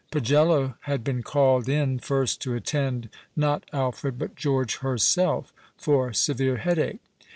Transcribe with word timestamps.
Pagcllo 0.11 0.77
had 0.79 1.03
been 1.03 1.21
called 1.21 1.69
in 1.69 1.99
first 1.99 2.41
to 2.41 2.55
attend 2.55 3.07
not 3.35 3.65
Alfred, 3.71 4.17
but 4.17 4.33
George 4.35 4.77
herself, 4.77 5.53
for 5.77 6.11
severe 6.11 6.57
headache. 6.57 7.01